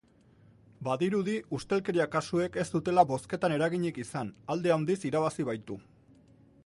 [0.85, 5.79] Badirudi ustelkeria kasuek ez dutela bozketan eraginik izan, alde handiz irabazi baitu.